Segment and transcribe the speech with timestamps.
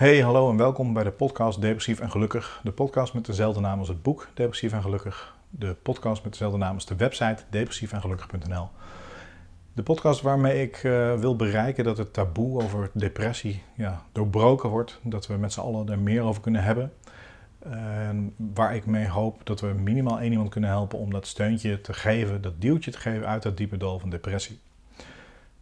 [0.00, 2.60] Hey, hallo en welkom bij de podcast Depressief en Gelukkig.
[2.62, 5.36] De podcast met dezelfde naam als het boek Depressief en Gelukkig.
[5.50, 8.68] De podcast met dezelfde naam als de website depressiefengelukkig.nl.
[9.72, 15.00] De podcast waarmee ik uh, wil bereiken dat het taboe over depressie ja, doorbroken wordt.
[15.02, 16.92] Dat we met z'n allen er meer over kunnen hebben.
[17.58, 21.80] En waar ik mee hoop dat we minimaal één iemand kunnen helpen om dat steuntje
[21.80, 24.60] te geven, dat duwtje te geven uit dat diepe dal van depressie.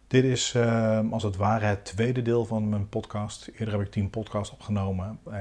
[0.09, 3.49] Dit is uh, als het ware het tweede deel van mijn podcast.
[3.53, 5.33] Eerder heb ik tien podcasts opgenomen, uh,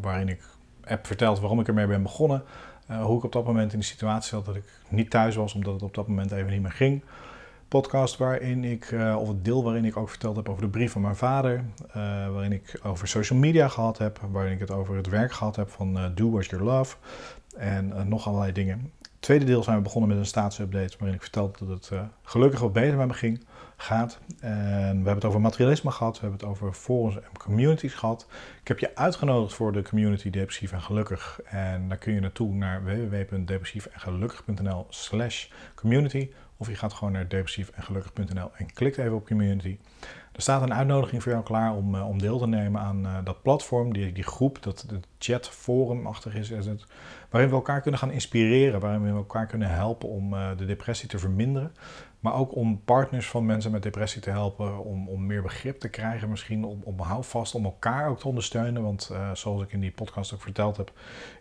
[0.00, 0.42] waarin ik
[0.80, 2.42] heb verteld waarom ik ermee ben begonnen.
[2.90, 5.54] Uh, hoe ik op dat moment in de situatie zat dat ik niet thuis was,
[5.54, 7.02] omdat het op dat moment even niet meer ging.
[7.68, 10.92] Podcast waarin ik, eh, of het deel waarin ik ook verteld heb over de brief
[10.92, 11.64] van mijn vader.
[11.88, 11.94] Eh,
[12.28, 14.20] waarin ik over social media gehad heb.
[14.30, 16.96] Waarin ik het over het werk gehad heb van Do What You Love.
[17.56, 18.92] En nog allerlei dingen.
[19.24, 22.72] Tweede deel zijn we begonnen met een staatsupdate waarin ik vertelde dat het gelukkig wat
[22.72, 23.44] beter met me ging
[23.76, 24.18] gaat.
[24.40, 28.26] En we hebben het over materialisme gehad, we hebben het over forums en communities gehad.
[28.60, 31.40] Ik heb je uitgenodigd voor de community Depressief en Gelukkig.
[31.44, 36.30] En daar kun je naartoe naar www.depressiefengelukkig.nl slash community.
[36.56, 39.78] Of je gaat gewoon naar depressiefengelukkig.nl en klikt even op community.
[40.34, 43.18] Er staat een uitnodiging voor jou klaar om, uh, om deel te nemen aan uh,
[43.24, 45.52] dat platform, die, die groep, dat de chat
[46.32, 46.84] is, is het,
[47.30, 51.08] waarin we elkaar kunnen gaan inspireren, waarin we elkaar kunnen helpen om uh, de depressie
[51.08, 51.72] te verminderen.
[52.20, 55.88] Maar ook om partners van mensen met depressie te helpen, om, om meer begrip te
[55.88, 58.82] krijgen misschien, om, om houvast, om elkaar ook te ondersteunen.
[58.82, 60.92] Want zoals ik in die podcast ook verteld heb,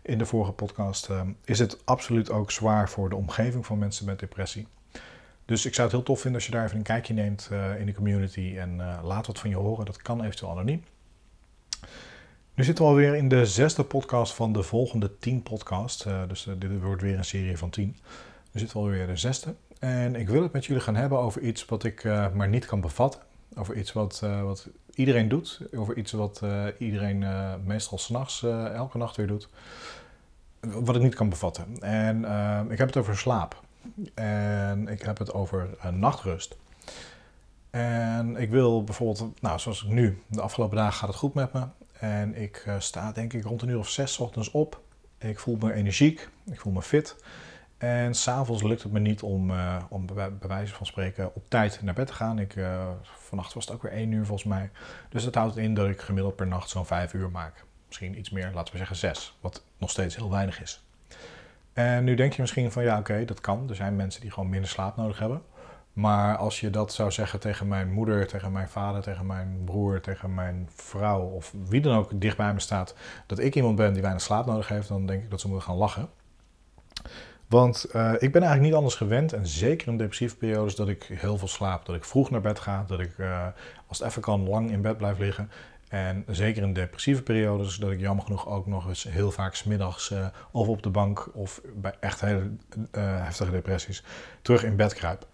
[0.02, 1.10] in de vorige podcast,
[1.46, 4.68] is het absoluut ook zwaar voor de omgeving van mensen met depressie.
[5.46, 7.80] Dus ik zou het heel tof vinden als je daar even een kijkje neemt uh,
[7.80, 9.86] in de community en uh, laat wat van je horen.
[9.86, 10.84] Dat kan eventueel anoniem.
[12.54, 16.06] Nu zitten we alweer in de zesde podcast van de volgende tien podcasts.
[16.06, 17.98] Uh, dus dit wordt weer een serie van tien.
[18.52, 19.56] Nu zitten we alweer de zesde.
[19.80, 22.82] En ik wil het met jullie gaan hebben over iets wat ik maar niet kan
[22.82, 23.22] bevatten.
[23.56, 25.62] Over iets wat, wat iedereen doet.
[25.76, 26.42] Over iets wat
[26.78, 27.26] iedereen
[27.66, 29.50] meestal s'nachts elke nacht weer doet.
[30.60, 31.80] Wat ik niet kan bevatten.
[31.82, 32.18] En
[32.72, 33.62] ik heb het over slaap.
[34.14, 36.58] En ik heb het over een nachtrust.
[37.70, 41.68] En ik wil bijvoorbeeld, nou zoals nu, de afgelopen dagen gaat het goed met me.
[42.00, 44.82] En ik uh, sta denk ik rond een uur of zes ochtends op.
[45.18, 47.24] Ik voel me energiek, ik voel me fit.
[47.78, 51.82] En s'avonds lukt het me niet om, uh, om bij, wijze van spreken op tijd
[51.82, 52.40] naar bed te gaan.
[52.40, 52.56] Ik,
[53.04, 54.70] vannacht was het ook weer één uur volgens mij.
[55.10, 57.66] Dus dat houdt in dat ik gemiddeld per nacht zo'n vijf uur maak.
[57.88, 59.38] Misschien iets meer, laten we zeggen zes.
[59.42, 60.84] Wat nog steeds heel weinig is.
[61.74, 63.70] En nu denk je misschien van ja, oké, dat kan.
[63.70, 65.42] Er zijn mensen die gewoon minder slaap nodig hebben.
[65.94, 70.02] Maar als je dat zou zeggen tegen mijn moeder, tegen mijn vader, tegen mijn broer,
[70.02, 72.96] tegen mijn vrouw of wie dan ook dicht bij me staat,
[73.26, 75.68] dat ik iemand ben die weinig slaap nodig heeft, dan denk ik dat ze moeten
[75.68, 76.10] gaan lachen.
[77.48, 81.04] Want uh, ik ben eigenlijk niet anders gewend, en zeker in depressieve periodes, dat ik
[81.04, 81.86] heel veel slaap.
[81.86, 83.48] Dat ik vroeg naar bed ga, dat ik uh,
[83.88, 85.50] als het even kan lang in bed blijf liggen.
[85.94, 90.12] En zeker in depressieve periodes, dat ik jammer genoeg ook nog eens heel vaak smiddags
[90.12, 94.04] uh, of op de bank of bij echt hele uh, heftige depressies
[94.42, 95.28] terug in bed kruip.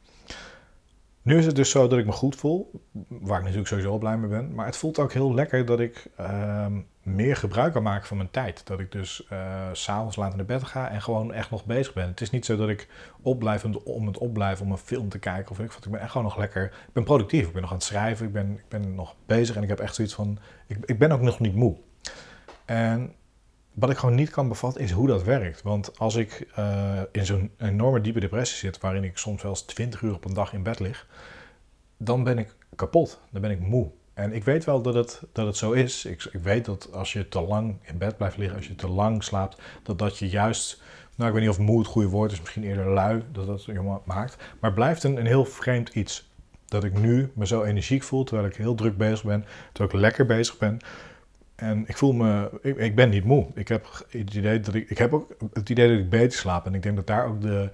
[1.29, 4.17] Nu is het dus zo dat ik me goed voel, waar ik natuurlijk sowieso blij
[4.17, 4.56] mee ben.
[4.56, 6.66] Maar het voelt ook heel lekker dat ik uh,
[7.03, 8.67] meer gebruik kan maken van mijn tijd.
[8.67, 12.07] Dat ik dus uh, s'avonds laat naar bed ga en gewoon echt nog bezig ben.
[12.07, 12.88] Het is niet zo dat ik
[13.22, 15.51] opblijf om het opblijven om een film te kijken.
[15.51, 16.63] Of ik, ik ben echt gewoon nog lekker.
[16.63, 17.47] Ik ben productief.
[17.47, 18.25] Ik ben nog aan het schrijven.
[18.25, 20.38] Ik ben, ik ben nog bezig en ik heb echt zoiets van.
[20.68, 21.78] Ik, ik ben ook nog niet moe.
[22.66, 23.13] En
[23.74, 25.62] wat ik gewoon niet kan bevatten is hoe dat werkt.
[25.62, 29.62] Want als ik uh, in zo'n enorme diepe depressie zit, waarin ik soms wel eens
[29.62, 31.07] 20 uur op een dag in bed lig,
[31.97, 33.19] dan ben ik kapot.
[33.31, 33.91] Dan ben ik moe.
[34.13, 36.06] En ik weet wel dat het, dat het zo is.
[36.06, 38.88] Ik, ik weet dat als je te lang in bed blijft liggen, als je te
[38.88, 40.81] lang slaapt, dat dat je juist,
[41.16, 43.66] nou ik weet niet of moe het goede woord is, misschien eerder lui, dat dat
[43.66, 44.38] je maakt.
[44.59, 46.28] Maar blijft een, een heel vreemd iets.
[46.66, 50.01] Dat ik nu me zo energiek voel, terwijl ik heel druk bezig ben, terwijl ik
[50.01, 50.80] lekker bezig ben.
[51.59, 53.47] En ik voel me, ik, ik, ben niet moe.
[53.53, 56.66] Ik heb het idee dat ik, ik heb ook het idee dat ik beter slaap.
[56.66, 57.70] En ik denk dat daar ook de,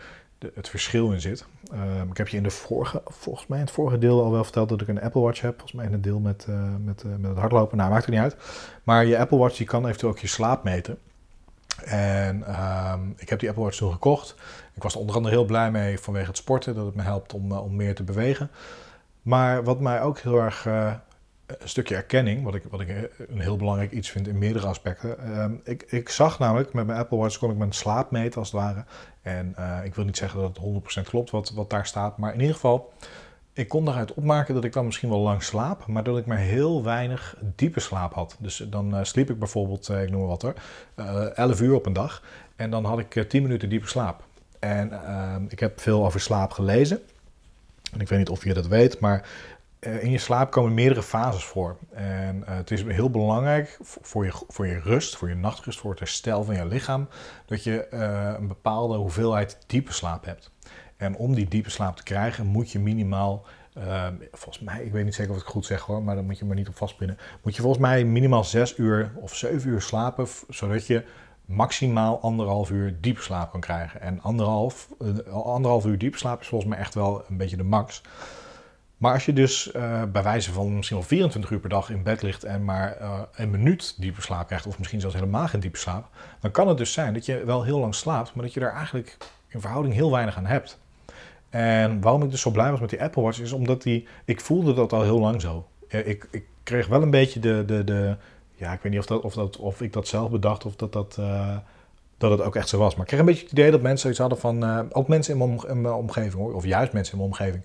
[0.54, 1.46] het verschil in zit.
[1.74, 4.44] Um, ik heb je in de vorige, volgens mij in het vorige deel al wel
[4.44, 5.54] verteld dat ik een Apple Watch heb.
[5.54, 7.78] Volgens mij in het deel met, uh, met, uh, met het hardlopen.
[7.78, 8.36] Nou, maakt het niet uit.
[8.84, 10.98] Maar je Apple Watch die kan eventueel ook je slaap meten.
[11.86, 12.62] En
[12.92, 14.36] um, ik heb die Apple Watch toen gekocht.
[14.74, 16.76] Ik was er onder andere heel blij mee vanwege het sporten.
[16.76, 18.50] Dat het me helpt om, uh, om meer te bewegen.
[19.22, 20.68] Maar wat mij ook heel erg
[21.46, 25.40] een stukje erkenning, wat ik, wat ik een heel belangrijk iets vind in meerdere aspecten.
[25.40, 28.52] Um, ik, ik zag namelijk met mijn Apple Watch kon ik mijn slaap meten als
[28.52, 28.86] het ware.
[29.22, 32.34] En uh, ik wil niet zeggen dat het 100% klopt wat, wat daar staat, maar
[32.34, 32.94] in ieder geval,
[33.54, 36.38] ik kon daaruit opmaken dat ik dan misschien wel lang slaap, maar dat ik maar
[36.38, 38.36] heel weinig diepe slaap had.
[38.40, 40.54] Dus dan uh, sliep ik bijvoorbeeld, uh, ik noem maar wat hoor,
[41.34, 42.24] 11 uur op een dag.
[42.56, 44.24] En dan had ik 10 minuten diepe slaap.
[44.60, 47.00] En ehm, ik heb veel over slaap gelezen.
[47.92, 49.28] En ik weet niet of je dat weet, maar eh,
[49.86, 51.78] in je slaap komen meerdere fases voor.
[51.94, 55.90] En uh, het is heel belangrijk voor je, voor je rust, voor je nachtrust, voor
[55.90, 57.08] het herstel van je lichaam,
[57.46, 60.52] dat je uh, een bepaalde hoeveelheid diepe slaap hebt.
[60.98, 63.46] En om die diepe slaap te krijgen, moet je minimaal,
[64.32, 66.38] volgens mij, ik weet niet zeker of ik het goed zeg hoor, maar dan moet
[66.38, 67.18] je maar niet op vastpinnen.
[67.44, 71.04] Moet je volgens mij minimaal 6 uur of 7 uur slapen, zodat je
[71.46, 74.02] maximaal anderhalf uur diepe slaap kan krijgen.
[74.02, 74.90] En anderhalf,
[75.32, 78.02] anderhalf uur diepe slaap is volgens mij echt wel een beetje de max.
[78.98, 82.04] Maar als je dus uh, bij wijze van misschien wel 24 uur per dag in
[82.04, 85.60] bed ligt en maar uh, een minuut diepe slaap krijgt, of misschien zelfs helemaal geen
[85.60, 86.08] diepe slaap,
[86.40, 88.74] dan kan het dus zijn dat je wel heel lang slaapt, maar dat je daar
[88.74, 90.80] eigenlijk in verhouding heel weinig aan hebt.
[91.50, 94.42] En waarom ik dus zo blij was met die Apple Watch, is omdat die, ik
[94.42, 95.68] voelde dat al heel lang zo.
[95.88, 98.16] Ik, ik kreeg wel een beetje de, de, de
[98.56, 100.94] ja, ik weet niet of, dat, of, dat, of ik dat zelf bedacht of dat
[100.94, 101.58] dat, uh,
[102.18, 102.94] dat het ook echt zo was.
[102.94, 105.60] Maar ik kreeg een beetje het idee dat mensen iets hadden van, ook mensen in
[105.82, 107.64] mijn omgeving, hoor, of juist mensen in mijn omgeving,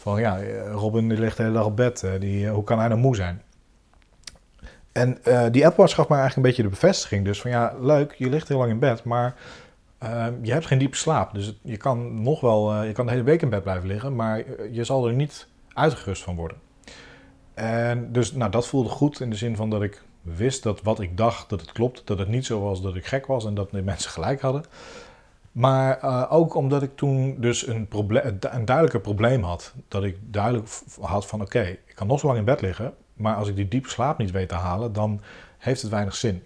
[0.00, 0.38] van ja,
[0.72, 2.06] Robin die ligt de hele dag op bed.
[2.18, 3.42] Die, hoe kan hij nou moe zijn?
[4.92, 5.18] En
[5.52, 7.24] die Watch gaf me eigenlijk een beetje de bevestiging.
[7.24, 9.34] Dus van ja, leuk, je ligt heel lang in bed, maar
[10.02, 11.34] uh, je hebt geen diepe slaap.
[11.34, 14.44] Dus je kan nog wel, je kan de hele week in bed blijven liggen, maar
[14.70, 16.58] je zal er niet uitgerust van worden.
[17.54, 21.00] En dus nou, dat voelde goed in de zin van dat ik wist dat wat
[21.00, 22.02] ik dacht, dat het klopt.
[22.04, 24.64] Dat het niet zo was dat ik gek was en dat de mensen gelijk hadden.
[25.52, 27.88] Maar uh, ook omdat ik toen dus een,
[28.40, 29.74] een duidelijker probleem had.
[29.88, 30.68] Dat ik duidelijk
[31.00, 32.94] had van oké, ik kan nog zo lang in bed liggen.
[33.14, 35.20] Maar als ik die diepe slaap niet weet te halen, dan
[35.58, 36.42] heeft het weinig zin.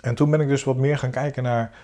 [0.00, 1.74] En toen ben ik dus wat meer gaan kijken naar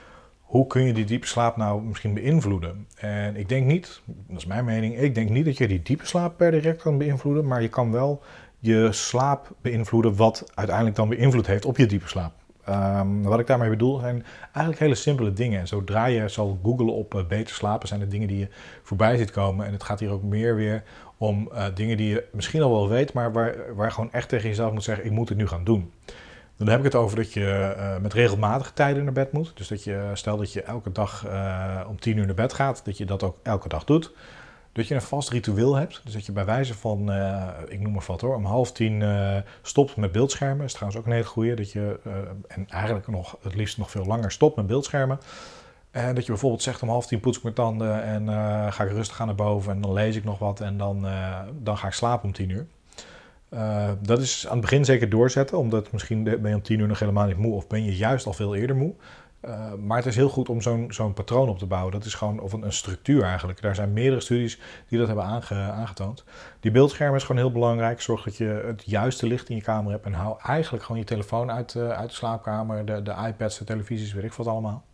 [0.40, 2.86] hoe kun je die diepe slaap nou misschien beïnvloeden.
[2.96, 6.06] En ik denk niet, dat is mijn mening, ik denk niet dat je die diepe
[6.06, 7.46] slaap per direct kan beïnvloeden.
[7.46, 8.22] Maar je kan wel
[8.58, 12.32] je slaap beïnvloeden wat uiteindelijk dan weer invloed heeft op je diepe slaap.
[12.70, 15.60] Um, wat ik daarmee bedoel zijn eigenlijk hele simpele dingen.
[15.60, 18.48] En zodra je zal googlen op uh, beter slapen, zijn het dingen die je
[18.82, 19.66] voorbij ziet komen.
[19.66, 20.82] En het gaat hier ook meer weer
[21.16, 24.48] om uh, dingen die je misschien al wel weet, maar waar, waar gewoon echt tegen
[24.48, 25.92] jezelf moet zeggen: ik moet het nu gaan doen.
[26.56, 29.52] Dan heb ik het over dat je uh, met regelmatige tijden naar bed moet.
[29.54, 31.26] Dus dat je, stel dat je elke dag
[31.88, 34.12] om 10 uur naar bed gaat, dat je dat ook elke dag doet.
[34.78, 36.00] Dat je een vast ritueel hebt.
[36.04, 39.00] Dus dat je bij wijze van, uh, ik noem maar wat hoor, om half tien
[39.00, 40.64] uh, stopt met beeldschermen.
[40.64, 41.54] Is trouwens ook een hele goede.
[41.54, 42.14] Dat je, uh,
[42.46, 45.20] en eigenlijk nog, het liefst nog veel langer stopt met beeldschermen.
[45.90, 48.28] En dat je bijvoorbeeld zegt om half tien poets ik mijn tanden en
[48.72, 49.72] ga ik rustig aan naar boven.
[49.72, 51.06] En dan lees ik nog wat en dan,
[51.62, 52.66] dan ga ik slapen om tien uur.
[54.02, 56.98] dat is aan het begin zeker doorzetten, omdat misschien ben je om tien uur nog
[56.98, 58.94] helemaal niet moe of ben je juist al veel eerder moe.
[59.44, 60.60] Uh, maar het is heel goed om
[60.92, 61.92] zo'n patroon op te bouwen.
[61.92, 63.62] Dat is gewoon of een, een, structuur eigenlijk.
[63.62, 64.58] Daar zijn meerdere studies
[64.88, 66.24] die dat hebben aange, aangetoond.
[66.60, 68.00] Die beeldscherm is gewoon heel belangrijk.
[68.00, 70.04] Zorg dat je het juiste licht in je kamer hebt.
[70.04, 72.84] En hou eigenlijk gewoon je telefoon uit, uh, uit de slaapkamer.
[72.84, 74.84] De, de iPads, de televisies, weet ik wat allemaal.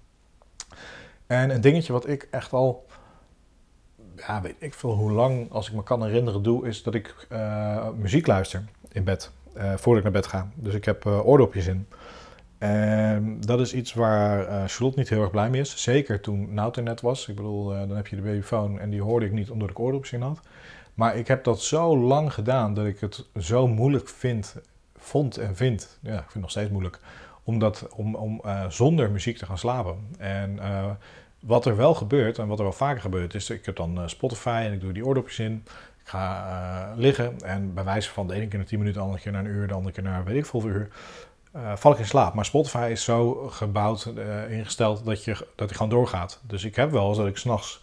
[1.27, 2.87] En een dingetje wat ik echt al,
[4.17, 7.27] ja, weet ik veel hoe lang, als ik me kan herinneren, doe, is dat ik
[7.33, 8.63] uh, muziek luister
[8.93, 9.31] in bed.
[9.55, 10.51] voordat ik naar bed ga.
[10.55, 11.87] Dus ik heb oordopjes in.
[12.65, 15.83] En dat is iets waar uh, Charlotte niet heel erg blij mee is.
[15.83, 17.29] Zeker toen Nout net was.
[17.29, 19.79] Ik bedoel, uh, dan heb je de babyfoon en die hoorde ik niet omdat ik
[19.79, 20.41] oordopjes in had.
[20.95, 24.57] Maar ik heb dat zo lang gedaan dat ik het zo moeilijk vind,
[24.97, 25.99] vond en vind.
[26.01, 27.01] Ja, ik vind het nog steeds moeilijk.
[27.43, 29.97] Om, dat, om, om uh, zonder muziek te gaan slapen.
[30.19, 30.59] En
[31.41, 34.63] wat er wel gebeurt, en wat er wel vaker gebeurt, is ik heb dan Spotify
[34.67, 35.63] en ik doe die oordopjes in.
[36.01, 39.23] Ik ga liggen en bij wijze van de ene keer naar 10 minuten, de andere
[39.23, 40.89] keer naar een uur, de andere keer naar weet ik veel uur
[41.57, 42.35] uh, val ik in slaap.
[42.35, 46.41] Maar Spotify is zo gebouwd, uh, ingesteld, dat, je, dat hij gewoon doorgaat.
[46.47, 47.83] Dus ik heb wel eens dat ik s'nachts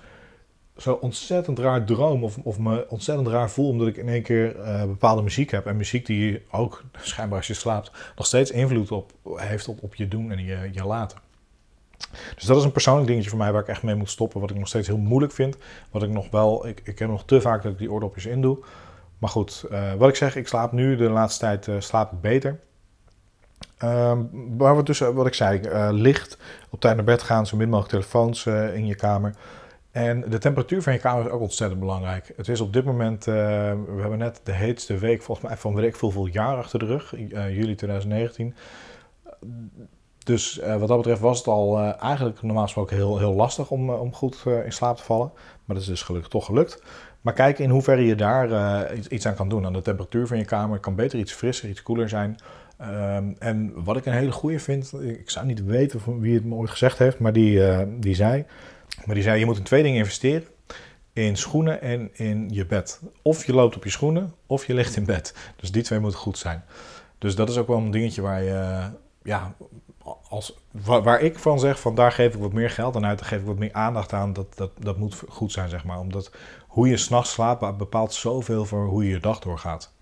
[0.78, 3.70] zo ontzettend raar droom of, of me ontzettend raar voel...
[3.70, 5.66] omdat ik in één keer uh, bepaalde muziek heb.
[5.66, 9.96] En muziek die ook, schijnbaar als je slaapt, nog steeds invloed op, heeft op, op
[9.96, 11.18] je doen en je, je laten.
[12.36, 14.42] Dus dat is een persoonlijk dingetje voor mij waar ik echt mee moet stoppen.
[14.42, 15.58] Wat ik nog steeds heel moeilijk vind.
[15.92, 18.42] Wat ik nog wel, ik, ik heb nog te vaak dat ik die oordopjes in
[18.42, 18.58] doe.
[19.18, 19.66] Maar goed,
[19.98, 22.60] wat ik zeg, ik slaap nu de laatste tijd slaap ik beter.
[23.84, 26.38] Um, waar we dus, wat ik zei, uh, licht,
[26.70, 29.36] op tijd naar bed gaan, zo min mogelijk telefoons uh, in je kamer.
[29.92, 32.34] En de temperatuur van je kamer is ook ontzettend belangrijk.
[32.36, 35.96] Het is op dit moment, we hebben net de heetste week volgens mij van ik
[35.96, 38.56] veel, veel jaar achter de rug, juli 2019.
[40.24, 44.14] Dus wat dat betreft was het al eigenlijk normaal gesproken heel, heel lastig om, om
[44.14, 45.32] goed in slaap te vallen.
[45.36, 46.82] Maar dat is dus gelukkig toch gelukt.
[47.22, 49.66] Maar kijk in hoeverre je daar iets aan kan doen.
[49.66, 52.38] Aan de temperatuur van je kamer kan beter iets frisser, iets koeler zijn.
[52.82, 56.46] Um, en wat ik een hele goede vind, ik zou niet weten van wie het
[56.46, 58.46] me ooit gezegd heeft, maar die, uh, die zei,
[59.06, 60.48] maar die zei, je moet in twee dingen investeren.
[61.14, 63.02] In schoenen en in je bed.
[63.22, 65.36] Of je loopt op je schoenen, of je ligt in bed.
[65.56, 66.64] Dus die twee moeten goed zijn.
[67.18, 68.90] Dus dat is ook wel een dingetje waar je,
[69.24, 69.56] ja,
[70.30, 73.40] als, waar, ik van zeg, van daar geef ik wat meer geld aan uit, geef
[73.40, 76.00] ik wat meer aandacht aan, dat, dat, dat moet goed zijn, zeg maar.
[76.00, 76.32] Omdat
[76.68, 79.94] hoe je s'nachts slaapt bepaalt zoveel voor hoe je je dag doorgaat.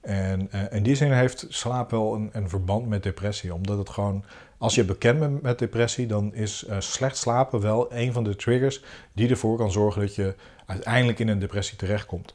[0.00, 3.54] En uh, in die zin heeft slaap wel een, een, verband met depressie.
[3.54, 4.24] Omdat het gewoon,
[4.58, 8.36] als je bekend bent met depressie, dan is uh, slecht slapen wel een van de
[8.36, 8.82] triggers
[9.12, 10.34] die ervoor kan zorgen dat je
[10.66, 12.34] uiteindelijk in een depressie terechtkomt.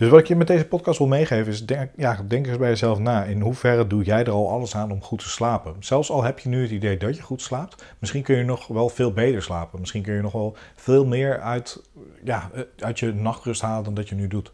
[0.00, 2.68] Dus wat ik je met deze podcast wil meegeven is, denk, ja, denk eens bij
[2.68, 3.24] jezelf na.
[3.24, 5.76] In hoeverre doe jij er al alles aan om goed te slapen?
[5.80, 8.66] Zelfs al heb je nu het idee dat je goed slaapt, misschien kun je nog
[8.66, 9.80] wel veel beter slapen.
[9.80, 11.82] Misschien kun je nog wel veel meer uit,
[12.24, 14.52] ja, uit je nachtrust halen dan dat je nu doet.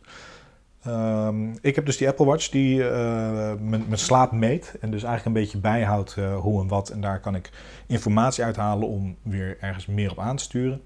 [0.86, 5.36] Um, ik heb dus die Apple Watch die uh, mijn, slaap meet en dus eigenlijk
[5.36, 6.88] een beetje bijhoudt uh, hoe en wat.
[6.88, 7.50] En daar kan ik
[7.86, 10.82] informatie uithalen om weer ergens meer op aan te sturen.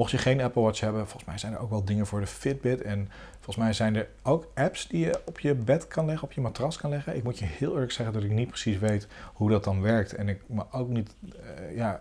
[0.00, 2.26] Mocht je geen Apple Watch hebben, volgens mij zijn er ook wel dingen voor de
[2.26, 2.82] Fitbit.
[2.82, 6.32] En volgens mij zijn er ook apps die je op je bed kan leggen, op
[6.32, 7.16] je matras kan leggen.
[7.16, 10.14] Ik moet je heel eerlijk zeggen dat ik niet precies weet hoe dat dan werkt.
[10.14, 12.00] En ik me ook niet, uh, ja,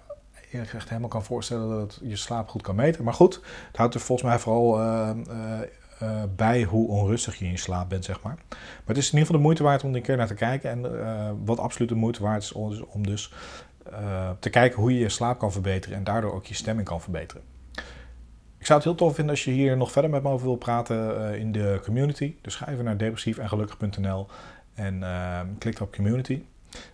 [0.52, 3.04] eerlijk gezegd helemaal kan voorstellen dat het je slaap goed kan meten.
[3.04, 3.36] Maar goed,
[3.68, 5.10] het houdt er volgens mij vooral uh,
[6.02, 8.38] uh, bij hoe onrustig je in slaap bent, zeg maar.
[8.50, 10.34] Maar het is in ieder geval de moeite waard om er een keer naar te
[10.34, 10.70] kijken.
[10.70, 12.52] En wat absoluut de moeite waard is
[12.88, 13.34] om dus
[14.40, 17.44] te kijken hoe je je slaap kan verbeteren en daardoor ook je stemming kan verbeteren.
[18.60, 20.56] Ik zou het heel tof vinden als je hier nog verder met me over wil
[20.56, 22.36] praten uh, in de community.
[22.42, 24.28] Dus ga even naar depressiefengelukkig.nl
[24.74, 26.42] en uh, klik op community.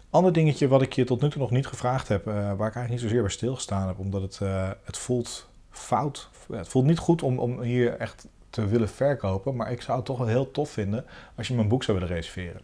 [0.09, 2.59] Ander dingetje wat ik je tot nu toe nog niet gevraagd heb, uh, waar ik
[2.59, 4.39] eigenlijk niet zozeer bij stilgestaan heb, omdat het,
[4.83, 6.29] het voelt fout.
[6.51, 10.05] Het voelt niet goed om, om hier echt te willen verkopen, maar ik zou het
[10.05, 11.05] toch wel heel tof vinden
[11.35, 12.61] als je mijn boek zou willen reserveren.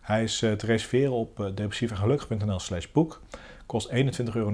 [0.00, 3.20] Hij is te reserveren op depressiefengelukkig.nl slash boek.
[3.66, 3.94] Kost 21,99
[4.32, 4.52] euro.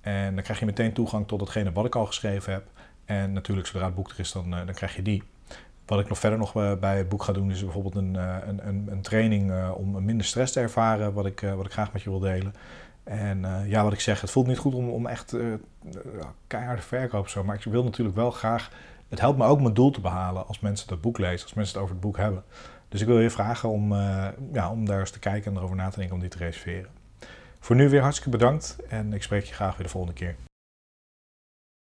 [0.00, 2.64] En dan krijg je meteen toegang tot hetgene wat ik al geschreven heb.
[3.08, 5.22] En natuurlijk, zodra het boek er is, dan, eh, dan krijg je die.
[5.86, 8.36] Wat ik nog verder nog eh, bij het boek ga doen, is bijvoorbeeld een, eh,
[8.46, 12.02] een, een, een training om minder stress te ervaren, wat ik, wat ik graag met
[12.02, 12.54] je wil delen.
[13.04, 15.54] En ja, wat ik zeg, het voelt niet goed om, om echt uh,
[16.46, 17.44] keiharde verkoop zo.
[17.44, 18.70] Maar ik wil natuurlijk wel graag.
[19.08, 21.74] Het helpt me ook mijn doel te behalen als mensen dat boek lezen, als mensen
[21.74, 22.44] het over het boek hebben.
[22.88, 23.94] Dus ik wil je vragen om,
[24.52, 26.97] ja, om daar eens te kijken en erover na te denken om die te reserveren.
[27.58, 30.36] Voor nu weer hartstikke bedankt en ik spreek je graag weer de volgende keer.